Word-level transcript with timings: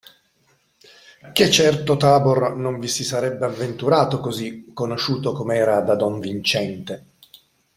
Ché 1.31 1.51
certo 1.51 1.95
Tabor 1.95 2.55
non 2.55 2.79
vi 2.79 2.87
si 2.87 3.03
sarebbe 3.03 3.45
avventurato 3.45 4.19
così 4.19 4.71
conosciuto 4.73 5.31
com'era 5.31 5.79
da 5.81 5.93
don 5.93 6.17
Viciente. 6.19 7.05